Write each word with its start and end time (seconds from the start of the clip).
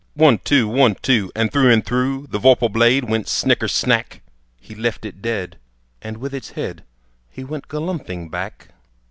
One, 0.15 0.39
two! 0.39 0.67
One, 0.67 0.95
two! 0.95 1.31
And 1.35 1.51
through, 1.53 1.69
and 1.71 1.85
through 1.85 2.25
The 2.31 2.39
vorpal 2.39 2.69
blade 2.73 3.03
went 3.07 3.27
snicker 3.27 3.67
snack! 3.67 4.21
He 4.59 4.73
left 4.73 5.05
it 5.05 5.21
dead, 5.21 5.59
and 6.01 6.17
with 6.17 6.33
its 6.33 6.53
head 6.57 6.83
He 7.29 7.43
went 7.43 7.67
galumphing 7.67 8.29
back. 8.31 8.69